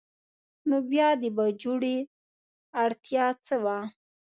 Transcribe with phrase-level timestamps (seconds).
[0.67, 1.97] نو بیا د باجوړي
[2.83, 3.77] اړتیا څه وه؟